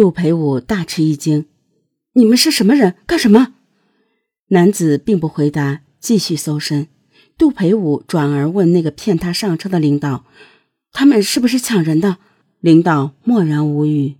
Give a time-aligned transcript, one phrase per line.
[0.00, 1.44] 杜培武大吃一惊
[2.16, 2.94] ：“你们是什么人？
[3.04, 3.52] 干什么？”
[4.48, 6.88] 男子并不回答，继续搜身。
[7.36, 10.24] 杜培武转而问那个骗他上车的领导
[10.90, 12.16] ：“他们是不是抢人的？”
[12.60, 14.14] 领导默然无语。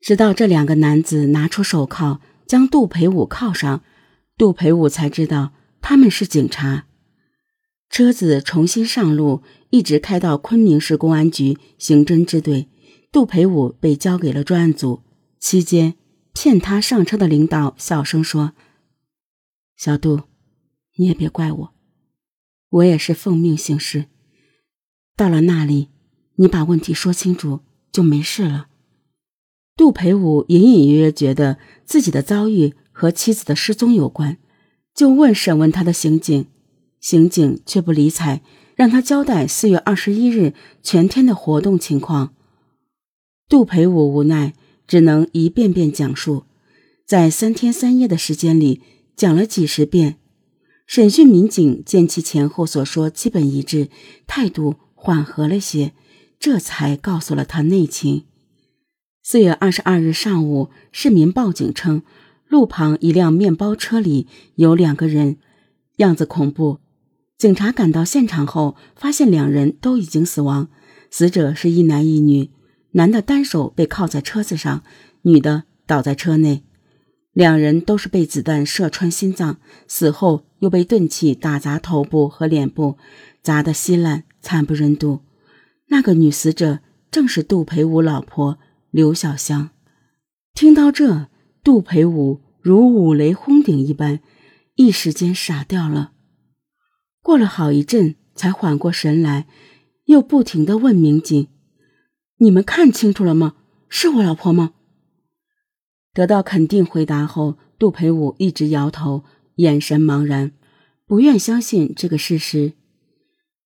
[0.00, 3.82] 直到这两个男子拿出手铐将杜培武铐上，
[4.38, 5.50] 杜培武才知道
[5.80, 6.84] 他们是警察。
[7.88, 12.68] 车子重新上路，一直开到昆明市公安局刑侦支队。
[13.12, 15.02] 杜培武被交给了专案组。
[15.40, 15.94] 期间，
[16.32, 18.52] 骗他上车的领导小声说
[19.74, 20.22] ：“小杜，
[20.96, 21.74] 你也别怪我，
[22.68, 24.04] 我也是奉命行事。
[25.16, 25.88] 到了那里，
[26.36, 28.68] 你把问题说清楚就没事了。”
[29.76, 34.36] 杜培武隐隐约约觉得自己的遭遇和妻子的失踪有关，
[34.94, 36.46] 就问审问他的刑警，
[37.00, 38.42] 刑警却不理睬，
[38.76, 42.34] 让他交代四月二十一日全天的活动情况。
[43.50, 44.54] 杜培武无奈，
[44.86, 46.44] 只能一遍遍讲述，
[47.04, 48.80] 在三天三夜的时间里
[49.16, 50.18] 讲了几十遍。
[50.86, 53.88] 审讯民警见其前后所说基本一致，
[54.28, 55.92] 态度缓和了些，
[56.38, 58.22] 这才告诉了他内情。
[59.20, 62.04] 四月二十二日上午，市民报警称，
[62.46, 65.38] 路旁一辆面包车里有两个人，
[65.96, 66.78] 样子恐怖。
[67.36, 70.68] 警察赶到现场后，发现两人都已经死亡，
[71.10, 72.50] 死者是一男一女。
[72.92, 74.82] 男的单手被铐在车子上，
[75.22, 76.64] 女的倒在车内，
[77.32, 82.98] 两人都是被子弹射穿心脏，死后又被钝器打砸头部和脸部，
[83.42, 85.20] 砸得稀烂，惨不忍睹。
[85.88, 86.80] 那个女死者
[87.10, 88.58] 正是杜培武老婆
[88.90, 89.70] 刘小香。
[90.54, 91.28] 听到这，
[91.62, 94.20] 杜培武如五雷轰顶一般，
[94.74, 96.12] 一时间傻掉了。
[97.22, 99.46] 过了好一阵，才缓过神来，
[100.06, 101.46] 又不停地问民警。
[102.42, 103.54] 你们看清楚了吗？
[103.90, 104.72] 是我老婆吗？
[106.14, 109.24] 得到肯定回答后，杜培武一直摇头，
[109.56, 110.52] 眼神茫然，
[111.04, 112.72] 不愿相信这个事实。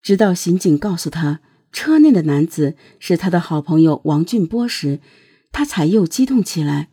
[0.03, 1.41] 直到刑警告诉他
[1.71, 4.99] 车内的男子是他的好朋友王俊波时，
[5.53, 6.91] 他才又激动起来。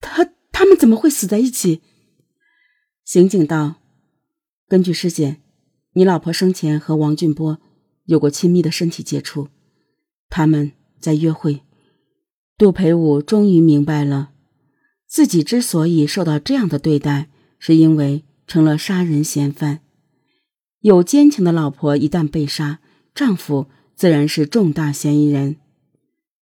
[0.00, 1.82] 他他们怎么会死在一起？
[3.04, 3.74] 刑警道
[4.66, 5.42] ：“根据尸检，
[5.92, 7.60] 你老婆生前和王俊波
[8.06, 9.48] 有过亲密的身体接触。”
[10.34, 11.60] 他们在约会，
[12.56, 14.30] 杜培武终于明白了，
[15.06, 17.28] 自己之所以受到这样的对待，
[17.58, 19.80] 是因为成了杀人嫌犯。
[20.80, 22.80] 有奸情的老婆一旦被杀，
[23.14, 25.56] 丈夫自然是重大嫌疑人。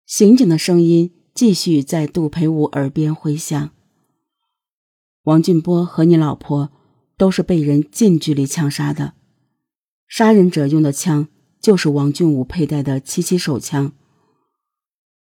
[0.04, 3.70] 刑警的声音继续在杜培武耳边回响
[5.24, 6.70] ：“王俊波和你老婆
[7.16, 9.14] 都是被人近距离枪杀的，
[10.06, 11.28] 杀人者用的枪。”
[11.62, 13.92] 就是王俊武佩戴的七七手枪。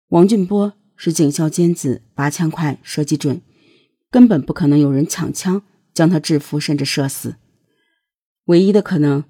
[0.08, 3.42] 王俊波是警校尖子，拔枪快，射击准，
[4.10, 5.62] 根本不可能有人抢枪
[5.92, 7.36] 将他制服甚至射死。
[8.46, 9.24] 唯一的可能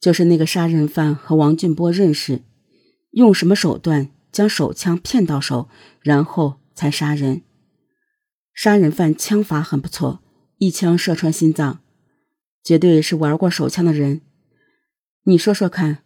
[0.00, 2.42] 就是那个杀人犯和王俊波认识，
[3.12, 5.68] 用什么手段将手枪骗到手，
[6.00, 7.42] 然后才杀人。
[8.52, 10.20] 杀人犯枪法很不错，
[10.58, 11.78] 一枪射穿心脏，
[12.64, 14.22] 绝对是玩过手枪的人。
[15.22, 16.02] 你说说看。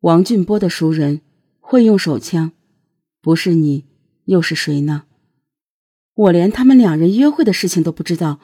[0.00, 1.22] 王俊波的熟人
[1.58, 2.52] 会用手枪，
[3.20, 3.84] 不是你
[4.26, 5.06] 又是谁呢？
[6.14, 8.38] 我连他们两人约会的事情都不知道，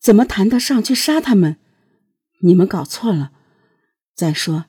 [0.00, 1.56] 怎么谈得上去杀他们？
[2.42, 3.32] 你们搞错了。
[4.14, 4.66] 再说，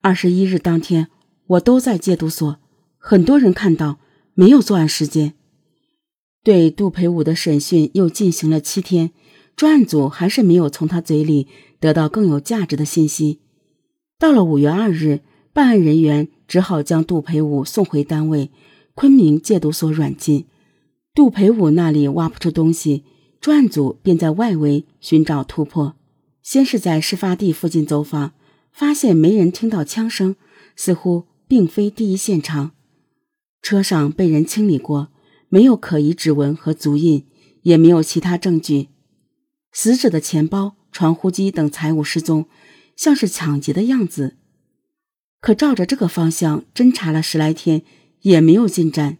[0.00, 1.08] 二十一日当天
[1.48, 2.58] 我都在戒毒所，
[2.96, 4.00] 很多人看到，
[4.32, 5.34] 没有作案时间。
[6.42, 9.10] 对杜培武的审讯又进行了七天，
[9.54, 11.48] 专案组还是没有从他嘴里
[11.78, 13.42] 得到更有价值的信息。
[14.18, 15.20] 到了五月二日。
[15.52, 18.50] 办案人员只好将杜培武送回单位，
[18.94, 20.46] 昆明戒毒所软禁。
[21.14, 23.04] 杜培武那里挖不出东西，
[23.40, 25.96] 专案组便在外围寻找突破。
[26.42, 28.32] 先是在事发地附近走访，
[28.72, 30.36] 发现没人听到枪声，
[30.76, 32.70] 似乎并非第一现场。
[33.60, 35.08] 车上被人清理过，
[35.48, 37.26] 没有可疑指纹和足印，
[37.62, 38.88] 也没有其他证据。
[39.72, 42.46] 死者的钱包、传呼机等财物失踪，
[42.96, 44.36] 像是抢劫的样子。
[45.40, 47.82] 可照着这个方向侦查了十来天，
[48.22, 49.18] 也没有进展。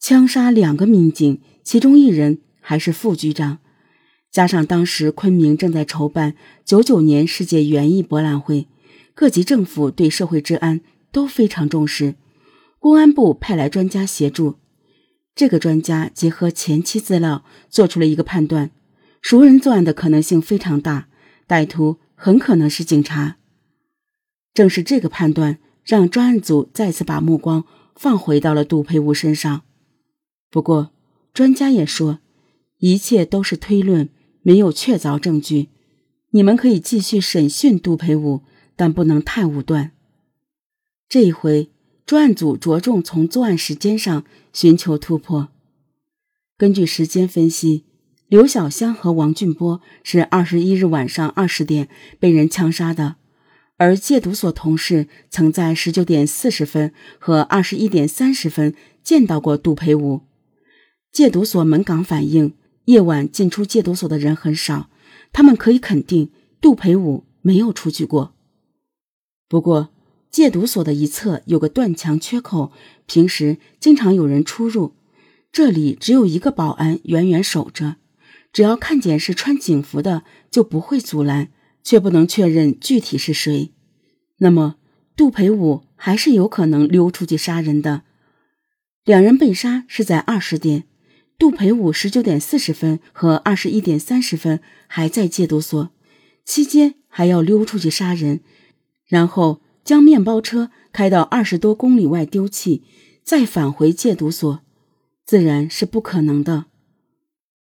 [0.00, 3.58] 枪杀两个民警，其中一人还是副局长，
[4.32, 6.34] 加上当时昆明正在筹办
[6.64, 8.66] 九九年世界园艺博览会，
[9.14, 10.80] 各级政府对社会治安
[11.12, 12.16] 都非常重视。
[12.80, 14.56] 公安部派来专家协助，
[15.36, 18.72] 这个专家结合前期资料，做出了一个判断：
[19.20, 21.06] 熟人作案的可能性非常大，
[21.46, 23.36] 歹徒很可能是警察。
[24.54, 27.64] 正是这个判断，让专案组再次把目光
[27.94, 29.62] 放回到了杜培武身上。
[30.50, 30.92] 不过，
[31.32, 32.20] 专家也说，
[32.78, 34.10] 一切都是推论，
[34.42, 35.70] 没有确凿证据。
[36.30, 38.42] 你们可以继续审讯杜培武，
[38.76, 39.92] 但不能太武断。
[41.08, 41.70] 这一回，
[42.04, 45.48] 专案组着重从作案时间上寻求突破。
[46.58, 47.84] 根据时间分析，
[48.28, 51.88] 刘小香和王俊波是二十一日晚上二十点
[52.20, 53.16] 被人枪杀的。
[53.82, 60.20] 而戒毒所同事曾在十九点四十分和二十一点三十分见到过杜培武。
[61.10, 64.88] 戒毒所门岗反映，夜晚进出戒毒所的人很少，
[65.32, 66.30] 他们可以肯定
[66.60, 68.36] 杜培武没有出去过。
[69.48, 69.88] 不过，
[70.30, 72.70] 戒毒所的一侧有个断墙缺口，
[73.06, 74.94] 平时经常有人出入，
[75.50, 77.96] 这里只有一个保安远远守着，
[78.52, 81.48] 只要看见是穿警服的，就不会阻拦。
[81.82, 83.72] 却不能确认具体是谁，
[84.38, 84.76] 那么
[85.16, 88.02] 杜培武还是有可能溜出去杀人的。
[89.04, 90.84] 两人被杀是在二十点，
[91.38, 95.90] 杜培武十九点四十分和二十一点三十分还在戒毒所，
[96.44, 98.40] 期间还要溜出去杀人，
[99.06, 102.84] 然后将面包车开到二十多公里外丢弃，
[103.24, 104.60] 再返回戒毒所，
[105.26, 106.66] 自然是不可能的。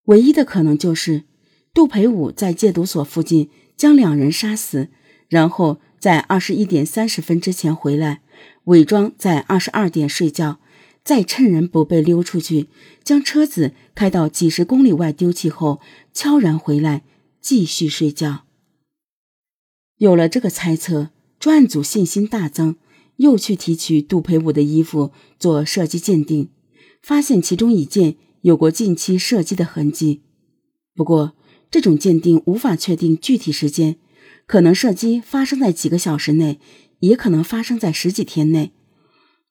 [0.06, 1.24] 唯一的可能就是
[1.72, 3.48] 杜培武在戒毒所附近。
[3.78, 4.88] 将两人杀死，
[5.28, 8.22] 然后在二十一点三十分之前回来，
[8.64, 10.58] 伪装在二十二点睡觉，
[11.04, 12.66] 再趁人不备溜出去，
[13.04, 15.80] 将车子开到几十公里外丢弃后，
[16.12, 17.04] 悄然回来
[17.40, 18.44] 继续睡觉。
[19.98, 22.74] 有了这个猜测，专案组信心大增，
[23.18, 26.50] 又去提取杜培武的衣服做射击鉴定，
[27.00, 30.22] 发现其中一件有过近期射击的痕迹。
[30.96, 31.34] 不过。
[31.70, 33.96] 这种鉴定无法确定具体时间，
[34.46, 36.58] 可能射击发生在几个小时内，
[37.00, 38.72] 也可能发生在十几天内。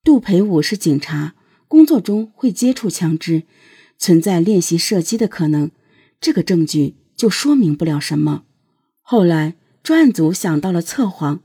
[0.04, 1.36] 杜培武是警察，
[1.68, 3.44] 工作中会接触枪支，
[3.98, 5.70] 存在练习射击的可能。
[6.20, 8.44] 这个证据就说明不了什么。
[9.02, 11.42] 后来专案组想到了测谎。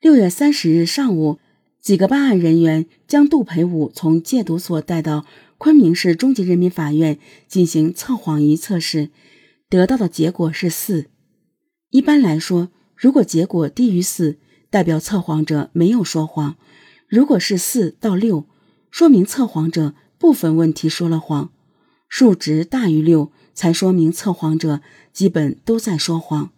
[0.00, 1.38] 六月三十日上午，
[1.80, 5.26] 几个办案人员将杜培武从戒毒所带到
[5.58, 9.10] 昆明市中级人民法院进行测谎仪测试。
[9.68, 11.06] 得到的结果是四。
[11.90, 14.38] 一般来说，如果结果低于四，
[14.70, 16.56] 代表测谎者没有说谎；
[17.08, 18.46] 如果是四到六，
[18.90, 21.50] 说明测谎者部分问题说了谎；
[22.08, 24.80] 数值大于六，才说明测谎者
[25.12, 26.50] 基本都在说谎。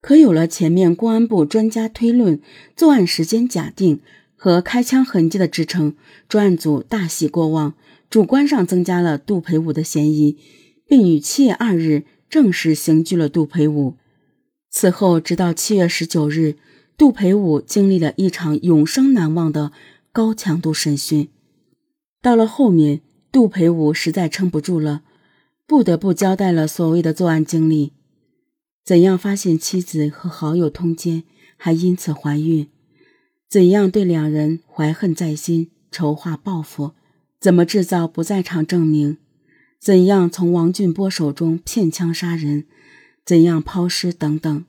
[0.00, 2.40] 可有了前面公安部专家推论、
[2.74, 4.00] 作案时间假定
[4.34, 5.94] 和开枪痕迹的支撑，
[6.28, 7.74] 专案组大喜过望，
[8.08, 10.38] 主观上增加了杜培武的嫌疑，
[10.88, 12.04] 并于七月二日。
[12.30, 13.96] 正式刑拘了杜培武。
[14.70, 16.54] 此后，直到七月十九日，
[16.96, 19.72] 杜培武经历了一场永生难忘的
[20.12, 21.28] 高强度审讯。
[22.22, 23.00] 到了后面，
[23.32, 25.02] 杜培武实在撑不住了，
[25.66, 27.92] 不得不交代了所谓的作案经历：
[28.84, 31.24] 怎样发现妻子和好友通奸，
[31.56, 32.66] 还因此怀孕；
[33.48, 36.92] 怎样对两人怀恨在心，筹划报复；
[37.40, 39.18] 怎么制造不在场证明。
[39.80, 42.66] 怎样从王俊波手中骗枪杀人？
[43.24, 44.12] 怎样抛尸？
[44.12, 44.66] 等等。